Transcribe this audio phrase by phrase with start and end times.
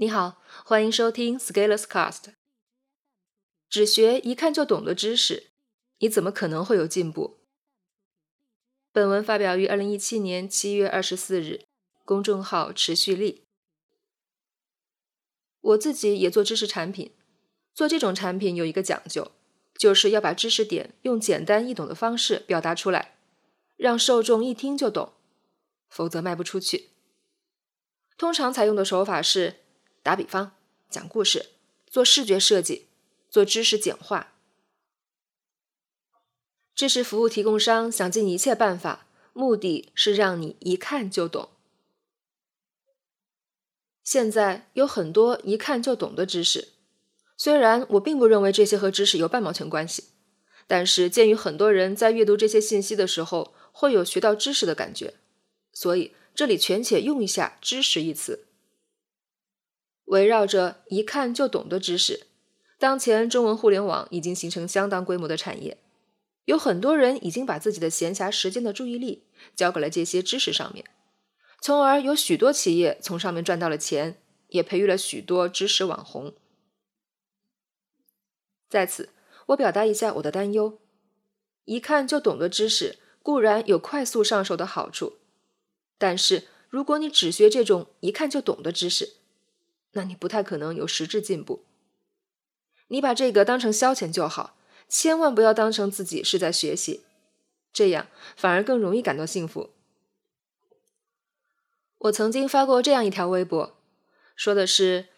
[0.00, 2.26] 你好，欢迎收听 Scalers Cast。
[3.68, 5.48] 只学一看就懂的知识，
[5.98, 7.40] 你怎么可能会有进步？
[8.92, 11.64] 本文发表于二零一七年七月二十四日，
[12.04, 13.42] 公众号持续力。
[15.60, 17.10] 我自己也做知识产品，
[17.74, 19.32] 做这种产品有一个讲究，
[19.76, 23.16] 就是要把知识点用简单易懂的方式表达出来，
[23.76, 25.14] 让受众一听就懂，
[25.88, 26.90] 否则卖不出去。
[28.16, 29.56] 通常采用的手法是。
[30.08, 30.52] 打比方，
[30.88, 31.50] 讲故事，
[31.86, 32.86] 做视觉设计，
[33.28, 34.32] 做知识简化。
[36.74, 41.50] 知识服务提供商想尽一切办法，目的是让你一看就懂。
[44.02, 46.68] 现在有很多一看就懂的知识，
[47.36, 50.04] 虽然我并不认为这些和知识有半毛钱关系，
[50.66, 55.16] 但是鉴于很多人在阅读这些信息的时候会有学到知识的感觉，
[55.74, 58.46] 所以这里权且用一下“知识”一词。
[60.08, 62.26] 围绕着一看就懂的知识，
[62.78, 65.78] 当前中文互联网已经形成相当规模的产业，
[66.46, 70.84] 有很多人已经把自己的闲暇时间的注意力交给了这些知识上面，
[71.60, 76.34] 从而有许多企业从上面赚到了钱，也培育了许多知识网红。
[78.70, 79.10] 在此，
[79.48, 80.78] 我表达一下我的担忧：
[81.66, 85.18] 一看就懂的知识固然有快速上手的好处，
[85.98, 89.17] 但是如果你只学这种一看就懂的知识，
[89.92, 91.64] 那你不太可能有实质进步。
[92.88, 94.56] 你把这个当成消遣就好，
[94.88, 97.02] 千万不要当成自己是在学习，
[97.72, 99.70] 这样反而更容易感到幸福。
[101.98, 103.76] 我曾经发过这样一条微博，
[104.36, 105.08] 说的是：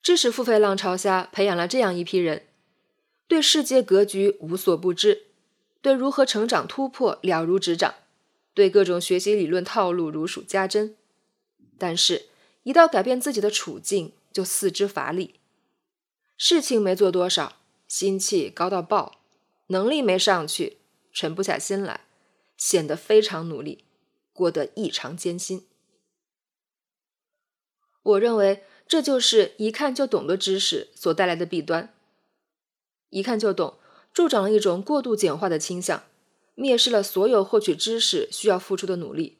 [0.00, 2.46] 知识付费浪潮下培养了这样一批人，
[3.26, 5.24] 对世界格局无所不知，
[5.82, 7.94] 对如何成长突破了如指掌，
[8.54, 10.96] 对各种学习理论套路如数家珍，
[11.76, 12.26] 但是。
[12.66, 15.38] 一到改变自己的处境，就四肢乏力，
[16.36, 19.20] 事情没做多少，心气高到爆，
[19.68, 20.78] 能力没上去，
[21.12, 22.00] 沉不下心来，
[22.56, 23.84] 显得非常努力，
[24.32, 25.64] 过得异常艰辛。
[28.02, 31.94] 我认为这就是一看就懂的知识所带来的弊端。
[33.10, 33.78] 一看就懂，
[34.12, 36.02] 助长了一种过度简化的倾向，
[36.56, 39.38] 蔑视了所有获取知识需要付出的努力。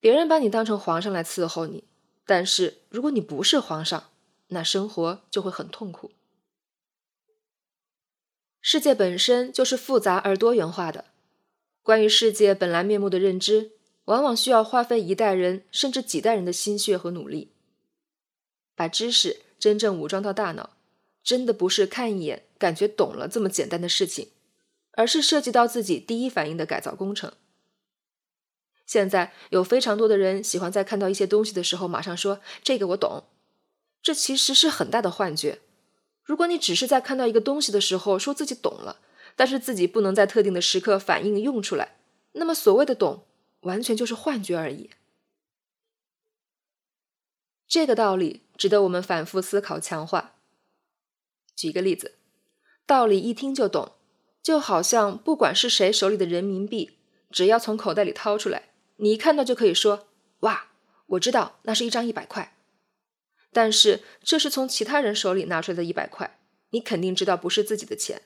[0.00, 1.84] 别人把你当成皇上来伺候你。
[2.24, 4.10] 但是，如果你不是皇上，
[4.48, 6.12] 那生活就会很痛苦。
[8.60, 11.06] 世界本身就是复杂而多元化的，
[11.82, 13.72] 关于世界本来面目的认知，
[14.04, 17.52] 往往需要花费一代人甚至几代人的心血和努力。
[18.74, 20.76] 把知识真正武装到大脑，
[21.22, 24.28] 真的不是看一眼感觉懂了这么简单的事情，
[24.92, 27.32] 而是涉及到自己第一反应的改造工程。
[28.90, 33.22] 现在有非常多的人喜欢在看到一些东西的时候，马上说这个我懂，
[34.02, 35.60] 这其实是很大的幻觉。
[36.24, 38.98] 如果你只是在看到一个东西的时候说自己懂了，
[39.36, 41.98] 但是自己不能在特定的时刻反应用出来，
[42.32, 43.22] 那么所谓的懂，
[43.60, 44.90] 完全就是幻觉而已。
[47.68, 50.34] 这个道理值得我们反复思考强化。
[51.54, 52.16] 举一个例子，
[52.84, 53.92] 道理一听就懂，
[54.42, 56.98] 就好像不管是谁手里的人民币，
[57.30, 58.69] 只要从口袋里掏出来。
[59.00, 60.08] 你一看到就可以说
[60.40, 60.68] ：“哇，
[61.06, 62.56] 我知道那是一张一百块。”
[63.52, 66.38] 但是这是从其他人手里拿出来的一百块，
[66.70, 68.22] 你肯定知道不是自己的钱，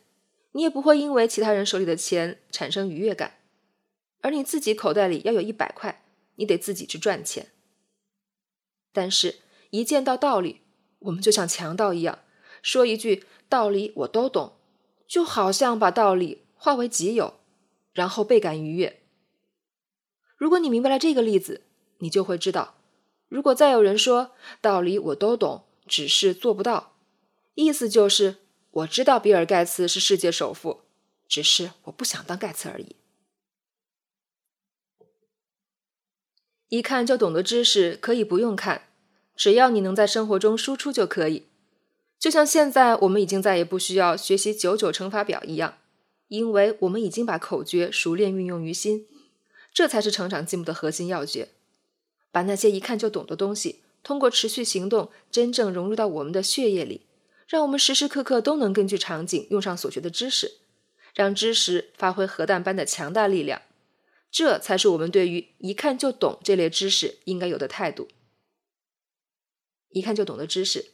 [0.52, 3.38] 你也不会因为其他人手里的钱产生愉悦感。
[4.20, 7.48] 而你自己口袋里要有一百块，你得自己去赚钱。
[8.92, 9.36] 但是，
[9.70, 10.60] 一见到道理，
[11.00, 12.18] 我们就像强盗一样，
[12.62, 14.56] 说一句“道理我都懂”，
[15.06, 17.40] 就好像把道理化为己有，
[17.92, 19.00] 然后倍感愉悦。
[20.36, 21.62] 如果你明白了这个例子，
[21.98, 22.74] 你就会知道，
[23.28, 26.96] 如果再有人说道理我都懂，只是做不到，
[27.54, 28.36] 意思就是
[28.70, 30.80] 我知道比尔盖茨是世界首富，
[31.28, 32.96] 只是我不想当盖茨而已。
[36.68, 38.88] 一看就懂的知识可以不用看，
[39.36, 41.46] 只要你能在生活中输出就可以。
[42.18, 45.78] 就像现在我们已经再也不需要学习九九乘法表一样，
[46.28, 49.06] 因为我们已经把口诀熟练运用于心。
[49.74, 51.50] 这才是成长进步的核心要诀。
[52.30, 57.02] 把那些一看就懂的东西，通过持续行动，真正融入到我们的血液里，
[57.46, 60.58] 让我们时时刻刻都能根据场景用上所学的知识，
[61.14, 63.62] 让知识发挥核弹般的强大力量。
[64.30, 68.08] 这才是我们对于一看就懂这类知识应该有的态度。
[69.90, 70.86] 一看就懂的知识，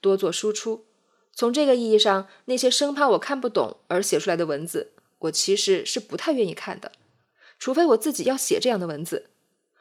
[0.00, 0.86] 多做输出。
[1.34, 6.92] 从这个意义上，那些生怕我看不懂而写出来的文字，我其实是不太愿意看的。
[7.58, 9.30] 除非我自己要写这样的文字，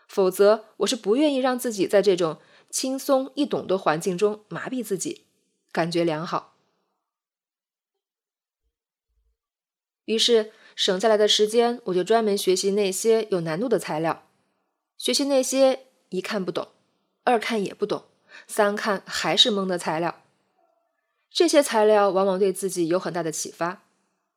[0.07, 2.39] 否则我是不愿意让自己在这种
[2.69, 5.25] 轻松易懂的环境中麻痹自己，
[5.71, 6.55] 感觉良好。
[10.05, 14.27] 于是省下来的时间，我就专门学习那些有难度的材料，
[14.97, 16.67] 学习那些一看不懂、
[17.23, 18.05] 二看也不懂、
[18.45, 20.21] 三看还是懵的材料。
[21.31, 23.83] 这些材料往往对自己有很大的启发，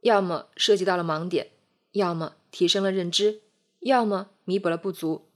[0.00, 1.50] 要么涉及到了盲点，
[1.93, 3.40] 要么提升了认知，
[3.81, 5.26] 要么弥补了不足。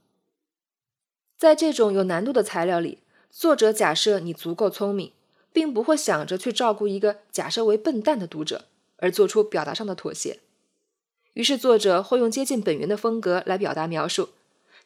[1.37, 5.11] 在这种有难度的材料里，作者假设你足够聪明，
[5.51, 8.65] 并不会想着去照顾一个假设为笨蛋的读者，
[8.97, 10.39] 而做出表达上的妥协。
[11.33, 14.29] 于是，作者会用接近本源的风格来表达描述，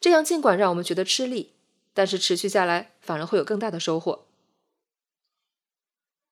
[0.00, 1.52] 这样尽管让我们觉得吃力，
[1.92, 4.24] 但是持续下来反而会有更大的收获。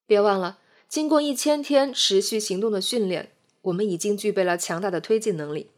[0.07, 0.59] 别忘了，
[0.89, 3.36] 经过一千天持续行动的训练，
[3.67, 5.71] 我们已经具备了强大的推进能力。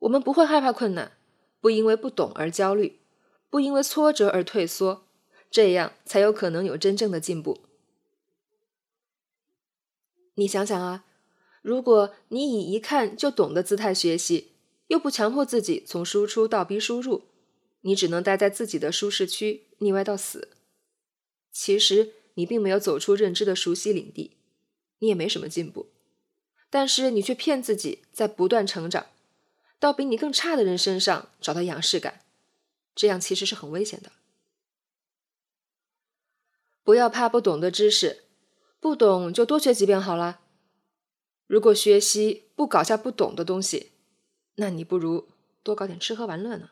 [0.00, 1.12] 我们不会害怕困难，
[1.60, 3.00] 不因为不懂而焦虑。
[3.48, 5.06] 不因为挫折而退缩，
[5.50, 7.60] 这样才有可能有真正的进步。
[10.34, 11.06] 你想想啊，
[11.62, 14.52] 如果你以一看就懂的姿态学习，
[14.88, 17.22] 又不强迫自己从输出倒逼输入，
[17.80, 20.50] 你只能待在自己的舒适区，腻歪到死。
[21.50, 24.36] 其实你并没有走出认知的熟悉领地，
[24.98, 25.86] 你也没什么进步，
[26.68, 29.06] 但是你却骗自己在不断成长，
[29.78, 32.22] 到比你更差的人身上找到仰视感。
[32.94, 34.12] 这样其实是很危险的。
[36.82, 38.24] 不要怕不懂的知识，
[38.80, 40.40] 不懂就多学几遍好了。
[41.46, 43.92] 如果学习不搞下不懂的东西，
[44.56, 45.28] 那你不如
[45.62, 46.70] 多搞点吃喝玩乐呢。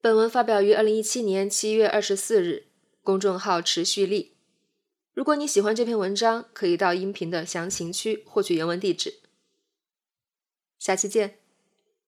[0.00, 2.66] 本文发表于二零一七年七月二十四日，
[3.02, 4.35] 公众号持续力。
[5.16, 9.20] 如果你喜欢这篇文章，可以到音频的详情区获取原文地址。
[10.78, 11.45] 下期见。